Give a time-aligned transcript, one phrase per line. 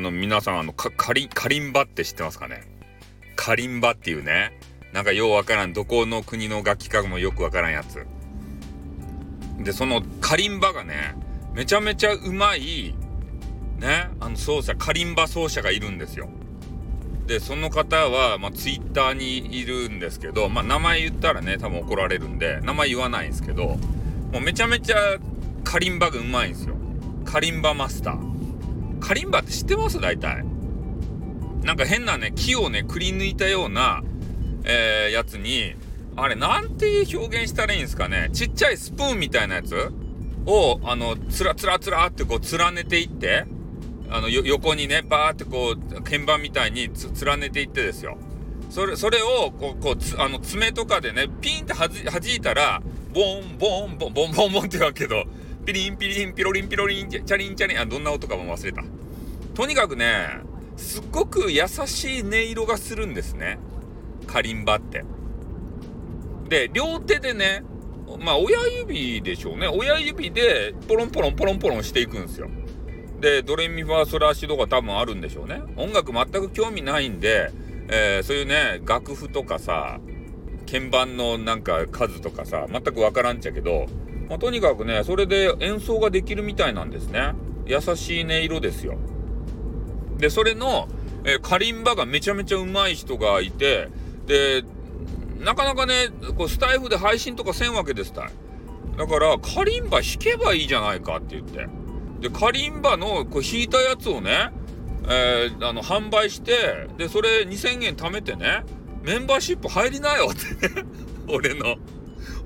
[0.00, 2.62] の、皆さん、あの、か、カリン、カリンバって知ってますかね？
[3.36, 4.58] カリンバっていうね、
[4.92, 8.06] なんかようわからん、どこの国の楽器かもよくわからんやつ。
[9.58, 11.14] で、そのカリンバがね、
[11.54, 12.94] めちゃめちゃうまい、
[13.78, 16.28] ね、あの奏者、カリンバ奏者がいるんですよ。
[17.26, 23.76] で、その方は、まあ、ツイッターにいるんですけど、まあ、名前言ったらね、多分怒られるんで、名前言わないんですけど、
[24.32, 24.96] もうめちゃめちゃ
[25.62, 26.74] カリンバがうまいんですよ。
[27.24, 28.29] カリンバマスター。
[29.00, 30.00] カリンバって知ってます？
[30.00, 30.44] 大体。
[31.62, 34.02] なんか変なね、木をね、くり抜いたような、
[34.64, 35.74] えー、やつに、
[36.16, 38.30] あれ、なんて表現したらいいんですかね？
[38.32, 39.74] ちっちゃいスプーンみたいなやつ？
[40.46, 43.44] を、あの、つらつらつらってこう、連ねていって、
[44.08, 48.16] あの、横にね、バーってこう、鍵盤みたいにつ連ねていってですよ。
[48.70, 52.82] それ、それを、こう、こう、あの、爪とかでね、ピンってはじ、弾いたら、
[53.12, 55.24] ボン、ボン、ボン、ボン、ボン、ボンって言うけど、
[55.70, 58.82] ピリン、ピリン、ピロリン、ピロリン、チャリン、チャリン、あ、どんな音かも忘れた。
[59.54, 60.40] とにかくね、
[60.76, 63.56] すっごく優しい音色がするんですね。
[64.26, 65.04] カリンバって。
[66.48, 67.62] で、両手でね、
[68.18, 69.68] まあ、親指でしょうね。
[69.68, 72.50] 親指で、ポロンポロン、ポロンポロンしていくんですよ。
[73.20, 75.62] で、ドレミファーソラシドが多分あるんでしょうね。
[75.76, 77.52] 音楽全く興味ないんで、
[77.88, 80.00] えー、そういうね、楽譜とかさ、
[80.68, 83.86] 鍵盤のなんか数とかさ、全くわからんちゃけど、
[84.30, 87.34] まあ、とにかくね、それで演奏ができるみたいなんですね。
[87.66, 88.96] 優しい音色ですよ。
[90.18, 90.88] で、それの、
[91.24, 93.88] えー、カリンバがめちゃめちゃうまい人がいて、
[94.26, 94.62] で、
[95.40, 98.30] なかなかね、こうスタイフで配信とかせんわけですたい。
[98.96, 101.66] だから、カリンバ弾けばいいじゃないかって言って。
[102.20, 104.52] で、カリンバのこう弾いたやつをね、
[105.08, 108.62] えー、あの、販売して、で、それ2000円貯めてね、
[109.02, 110.84] メンバーシップ入りなよって
[111.26, 111.76] 俺の、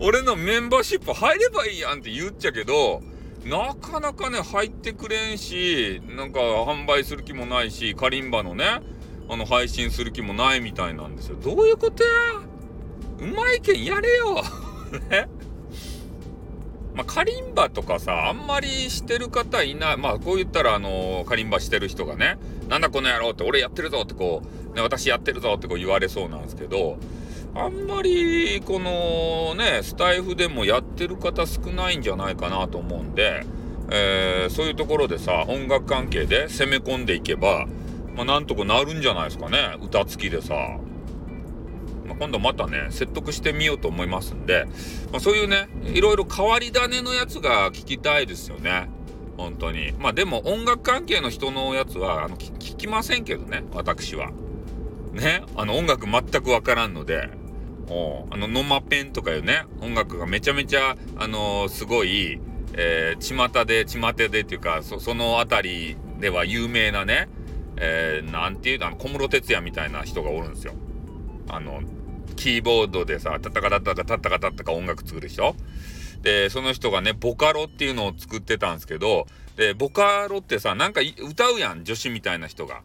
[0.00, 3.02] 俺のメンバーシップ入ればいいやんって言っちゃけど、
[3.44, 8.80] なかなかね、入ってくれんし、なんか販売する気もないし、カリンバのね、
[9.28, 11.36] あの、配信する気もないみたいなんですよ。
[11.42, 12.10] どういうことや？
[13.20, 14.42] うまいけんやれよ
[15.10, 15.28] ね
[16.94, 19.96] まあ、カリンバとかさ、あんまりしてる方いない。
[19.96, 22.38] まあ、こう言ったら、あの、カリンバしてる人がね、
[22.68, 24.42] なんだこの野郎って、俺やってるぞってこ
[24.72, 26.98] う、ね、私やってるぞってこう言われそうなんですけど、
[27.56, 33.44] あんまり、このね、スタイフでもやってる方少ないんじゃないかなと思うんで、
[33.90, 37.66] えー、そういうところでさ、音楽関係で攻め込んでいけば、
[38.16, 39.76] まあ、なんとかなるんじゃないですかね。
[39.80, 40.54] 歌付きでさ。
[42.06, 44.66] まあ、今度またね、説得してみようと思いますんで、
[45.12, 48.88] まあ、そういうね、いろいろ変わり種のやつが聞きたいですよね。
[49.36, 49.92] 本当に。
[49.98, 54.30] まあでも音楽関係の人のやつは、あの、聞きませんけどね、私は。
[55.12, 57.30] ね、あの音楽全くわからんので、
[57.88, 62.40] おあの、ノマペンとかいうね、音楽がめちゃめちゃ、あのー、すごい、
[62.74, 67.28] えー、巷で、巷でっていうか、そ、そのあたりでは有名なね、
[67.76, 70.74] えー、なんていうの、小室哲哉みたいな人がおるんですよ。
[71.48, 71.82] あの、
[72.36, 75.54] キーボードでさ、タッタカタッタカタタカタカ音楽作るでしょ
[76.22, 82.82] で、その人がね、ボカロっていうのを作ってたんですけど、で、ボカロってさ、なんか歌うやん、女子みたいな人が。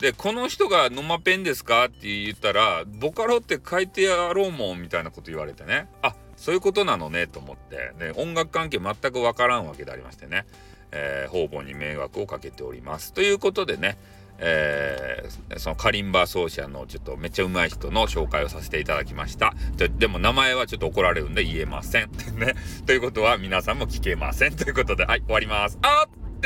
[0.00, 1.84] で、この人がノマペンですか？
[1.86, 5.88] って言ったら、ボカロって書いてやろうもんみたいなこと言われてね。
[6.02, 7.92] あ、そういうことなのね、と思って。
[7.98, 10.46] ね、音楽関係全くわからんわけでありましてね。
[10.92, 13.12] えー、方々に迷惑をかけております。
[13.12, 13.98] ということでね、
[14.38, 19.54] えー、そのカリンバ奏者のちょっとめっちゃ上手い人の紹介をさせていただきました。
[19.76, 22.10] ででも名前はちょっと怒られるんで言えません。
[22.40, 22.54] ね。
[22.86, 24.56] ということは皆さんも聞けません。
[24.56, 25.78] ということで、はい、終わります。
[25.82, 26.40] あっ、